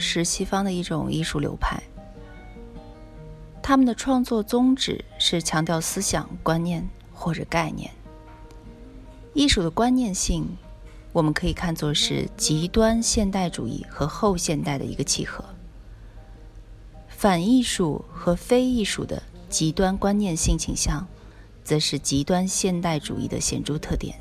[0.00, 1.80] 是西方的一种艺术流派，
[3.62, 7.90] 他们的创作宗旨是强调思想、观念或者概念。
[9.34, 10.56] 艺术的观念性，
[11.12, 15.44] 我们可以看作是极端现代主义和后现代的一个契合。
[17.08, 21.06] 反艺术和非艺术的极端观念性倾向，
[21.62, 24.18] 则是极端现代主义的显著特点。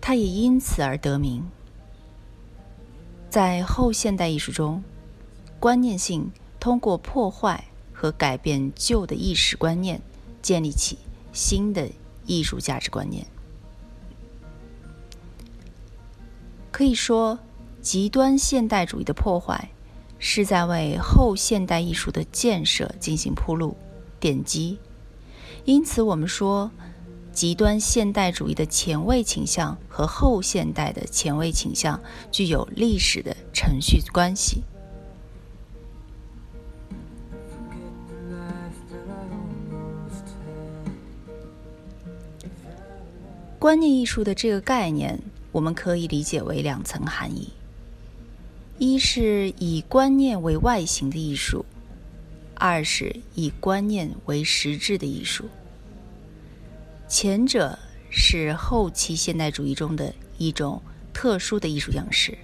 [0.00, 1.48] 它也因此而得名。
[3.38, 4.82] 在后现代艺术中，
[5.60, 10.02] 观念性通过破坏和改变旧的意识观念，
[10.42, 10.98] 建立起
[11.32, 11.88] 新的
[12.26, 13.24] 艺术价值观念。
[16.72, 17.38] 可以说，
[17.80, 19.70] 极端现代主义的破坏
[20.18, 23.76] 是在为后现代艺术的建设进行铺路、
[24.20, 24.80] 奠基。
[25.64, 26.68] 因此，我们说。
[27.38, 34.60] 极端现代主义的前卫倾向和后现代的前卫倾向具有历史的程序关系。
[43.56, 45.16] 观念艺术的这个概念，
[45.52, 47.52] 我们可以理解为两层含义：
[48.78, 51.64] 一是以观念为外形的艺术，
[52.56, 55.48] 二是以观念为实质的艺术。
[57.08, 57.78] 前者
[58.10, 60.80] 是后期现代主义中的一种
[61.14, 62.36] 特殊的艺术样式。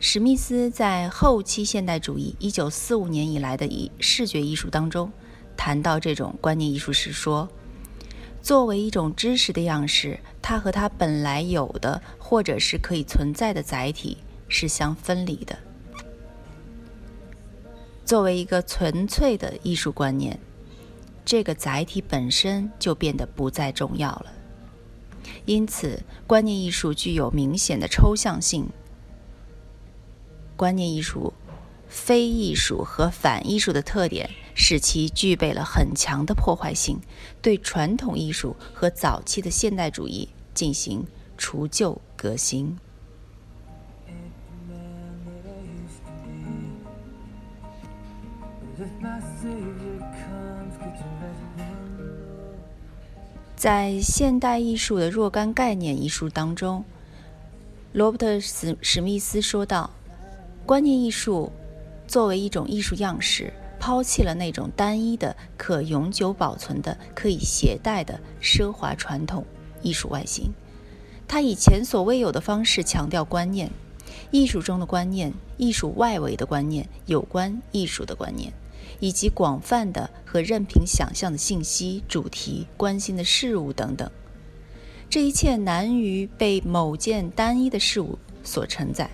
[0.00, 5.12] 史密斯在后期现代主义一九四五年以来的以视觉艺术当中
[5.54, 7.46] 谈到这种观念艺术时说
[8.40, 14.16] ：“作为一种知识的样式，它和它本来有的或者是可以存在的载体
[14.48, 15.58] 是相分离的。
[18.06, 20.40] 作为一个纯粹的艺术观念。”
[21.24, 24.32] 这个载体本身就变得不再重要了，
[25.44, 28.68] 因此，观念艺术具有明显的抽象性。
[30.56, 31.32] 观念艺术、
[31.88, 37.00] 非艺术和反艺术的特点，使其具备了很强的破坏性，
[37.40, 41.06] 对传统艺术和早期的现代主义进行
[41.38, 42.76] 除旧革新。
[53.56, 56.82] 在现代艺术的若干概念一书当中，
[57.92, 59.90] 罗伯特·史史密斯说道
[60.64, 61.52] ：“观念艺术
[62.06, 69.44] 作为一种艺术样式，抛弃了那种单一的、可永久保存的、可以携带的奢华传统
[69.82, 70.50] 艺术外形。
[71.28, 73.70] 它以前所未有的方式强调观念，
[74.30, 78.50] 艺术中的观念、艺术外围的观念、有关艺术的观念。”
[78.98, 84.10] 以及广泛的和任凭想象的信息、主题、关心的事物等等，
[85.08, 89.10] 这一切难于被某件单一的事物所承载。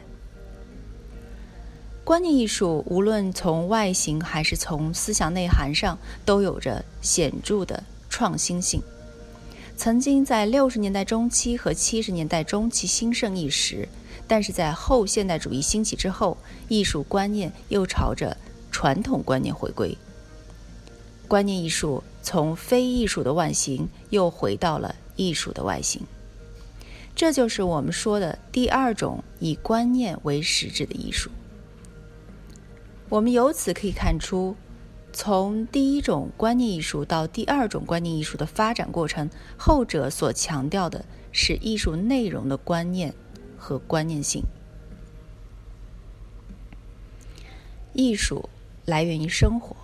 [2.04, 8.81] 观念艺术无论从外形还是从思想内涵上，都有着显著的创新性。
[9.77, 13.88] 曾经在六十年代中期和七十年代中期兴盛一时，
[14.27, 16.38] 但是在后现代主义兴起之后，
[16.69, 18.37] 艺术观念又朝着。
[18.76, 19.97] 传统观念回归，
[21.26, 26.03] 观念艺术从非艺术的外形又回到了艺术的外形，
[27.15, 31.31] 这就是我们说的第二种以观念为实质的艺术。
[33.09, 34.54] 我们由此可以看出，
[35.10, 41.03] 从第一种观念艺术到第二种观念艺术的发展过程，后者所强调的
[41.33, 43.15] 是艺术内容的观念
[43.56, 44.42] 和观念性，
[47.95, 48.50] 艺术。
[48.86, 49.74] 来源于生活，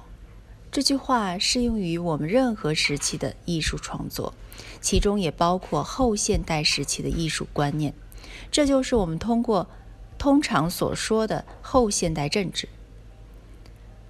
[0.71, 4.33] 这句话适用于我们任何时期的艺术创作，
[4.81, 7.93] 其中也包括后现代时期的艺术观念。
[8.53, 9.69] 这就是我们通过
[10.19, 12.69] 通常所说的后现代政治。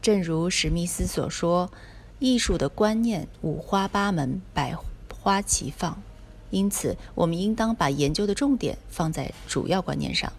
[0.02, 1.70] 正如史密斯所说，
[2.18, 4.76] 艺术的观念五花八门，百
[5.18, 6.02] 花齐放，
[6.50, 10.30] 因此我们应当把研究的重点放在主要观念上。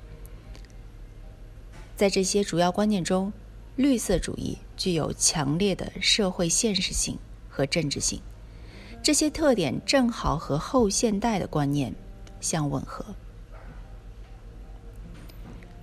[1.97, 3.33] 在这些主要观念中。
[3.75, 7.17] 绿色主义具有强烈的社会现实性
[7.49, 8.21] 和政治性，
[9.01, 11.95] 这些特点正好和后现代的观念
[12.39, 13.03] 相吻合。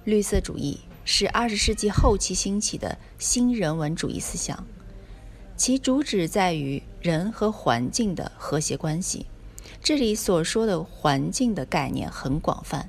[0.04, 4.64] 绿色主义是二十世纪后期兴起的新人文主义思想，
[5.56, 9.26] 其主旨在于人和环境的和谐关系。
[9.82, 12.88] 这里所说的环境的概念很广泛，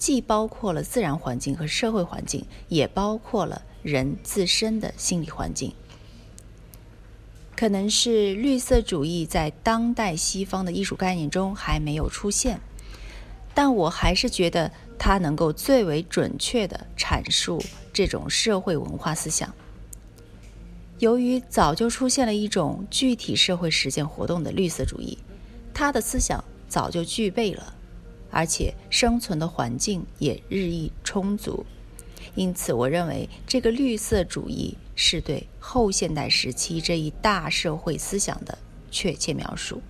[0.00, 5.72] 既包括了自然环境和社会环境，也包括了人自身的心理环境。
[7.54, 12.58] 可能是绿色主义在当代西方的艺术概念中还没有出现，
[13.54, 17.62] 但我还是觉得它能够最为准确地阐述
[17.92, 19.54] 这种社会文化思想。
[20.98, 25.18] 由于早就出现了一种具体社会实践活动的绿色主义，
[25.74, 27.74] 它的思想早就具备了，
[28.30, 31.64] 而且生存的环境也日益充足。
[32.34, 38.56] 因此，我认为这个绿色主义是对后现代时期这一大社会思想的
[38.90, 39.82] 确切描述。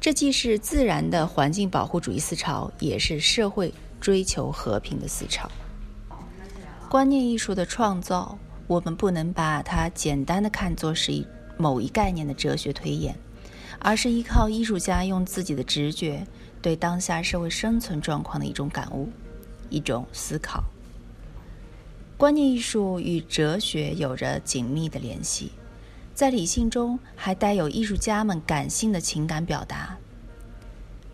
[0.00, 5.50] 这既是自然的环境保护主义思潮，也是社会追求和平的思潮。
[6.88, 11.26] 观念艺术的创造，我们不能把它简单的看作是一
[11.56, 13.14] 某一概念的哲学推演，
[13.78, 16.26] 而是依靠艺术家用自己的直觉
[16.60, 19.08] 对当下社会生存状况的一种感悟，
[19.70, 20.64] 一种思考。
[22.16, 25.52] 观念艺术与哲学有着紧密的联系，
[26.14, 29.96] 在理性中还带有艺术家们感性的情感表达。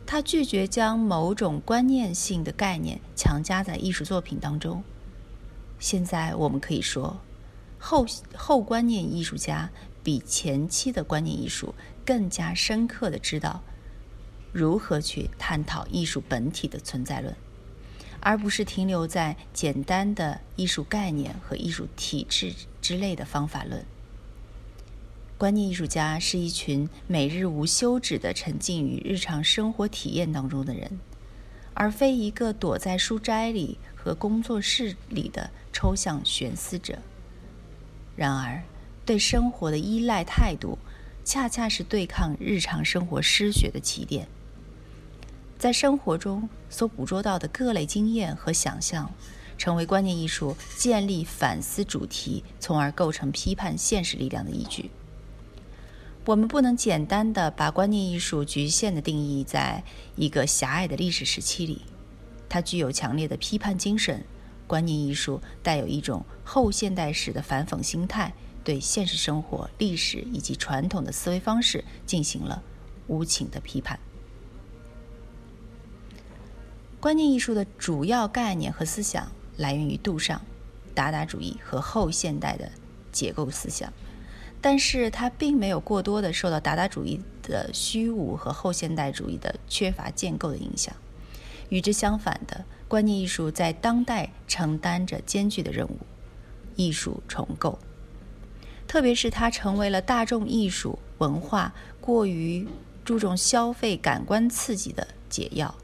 [0.07, 4.83] 他拒绝将某种观念性的概念强加在艺术作品当中。
[5.79, 7.19] 现在我们可以说，
[7.79, 9.71] 后后观念艺术家
[10.03, 11.75] 比前期的观念艺术
[12.05, 13.63] 更加深刻的知道
[14.55, 17.37] 如何去探讨艺术本体的存在论。
[18.21, 23.85] 而不是停留在简单的艺术概念和艺术体制之类的方法论。
[25.37, 30.99] 观念艺术家是一群每日无休止地沉浸于日常生活体验当中的人，
[31.75, 37.01] 而非一个躲在书斋里和工作室里的抽象悬思者。
[38.17, 38.63] 然而，
[39.05, 40.79] 对生活的依赖态度，
[41.25, 44.27] 恰恰是对抗日常生活失血的起点。
[45.65, 49.11] 在生活中所捕捉到的各类经验和想象，
[49.57, 54.91] 成为观念艺术建立反思主题，从而构成批判现实力量的依据。
[56.27, 59.83] 我们不能简单的把观念艺术局限的定义在
[60.17, 61.81] 一个狭隘的历史时期里，
[62.47, 64.23] 它具有强烈的批判精神。
[64.67, 72.63] 观念艺术带有一种后现代史的反讽心态，对现实生活、历史以及传统的思维方式进行了
[73.07, 73.99] 无情的批判。
[77.05, 80.41] 观念艺术的主要概念和思想来源于杜尚、
[80.95, 82.73] 达达主义和后现代的
[83.13, 83.93] 解构思想，
[84.63, 90.97] 但是它并没有过多的受到达达主义的虚无和后现代主义的缺乏建构的影响。
[91.69, 95.99] 与之相反的，观念艺术在当代承担着艰巨的任务——
[96.75, 97.79] 艺术重构，
[98.89, 102.67] 特别是它成为了大众艺术文化过于
[103.05, 105.75] 注重消费感官刺激的解药。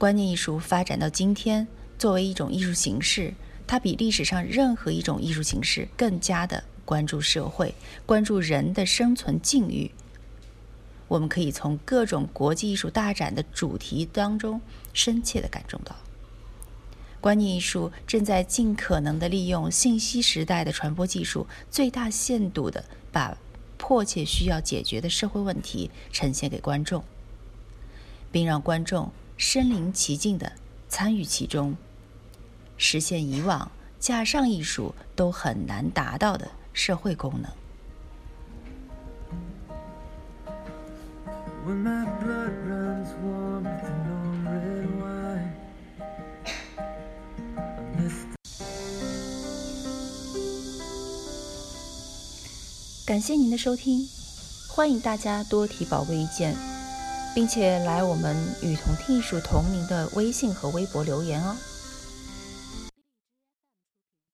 [0.00, 1.68] 观念艺术发展到今天，
[1.98, 3.34] 作为一种艺术形式，
[3.66, 7.74] 它比历史上任何一种艺术形式更加的关注社会，
[8.06, 9.90] 关注人的生存境遇。
[11.06, 14.62] 我们可以从各种国际艺术大展的主题当中
[14.94, 15.94] 深切的感受到，
[17.20, 23.36] 观念艺术正在尽可能的利用信息时代的传播技术，最大限度的把
[23.76, 27.04] 迫切需要解决的社会问题呈现给观众，
[28.32, 29.12] 并让观众。
[29.42, 30.52] 身临其境的
[30.86, 31.74] 参与其中，
[32.76, 37.50] 实现以往架上艺术都很难达到的社会功能。
[53.06, 54.06] 感谢您的收听，
[54.68, 56.69] 欢迎大家多提宝贵意见。
[57.34, 61.56] 并且来我们与同听艺术同名的微信和微博留言哦。